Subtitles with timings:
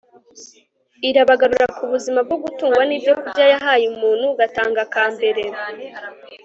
[1.09, 5.43] irabagarura ku buzima bwo gutungwa n'ibyokurya yahaye umuntu katanga ka mbere